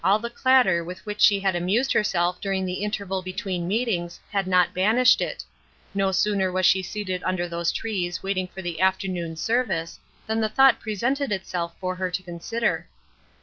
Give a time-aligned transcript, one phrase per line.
[0.03, 4.47] All the clatter with which she had amused herself during the interval between meetings had
[4.47, 5.43] not banished it.
[5.93, 10.49] No sooner was she seated under those trees waiting for the afternoon service than the
[10.49, 12.87] thought presented itself for her to consider.